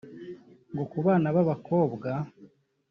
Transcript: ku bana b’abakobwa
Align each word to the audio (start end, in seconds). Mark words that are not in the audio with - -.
ku 0.89 0.97
bana 1.05 1.27
b’abakobwa 1.35 2.09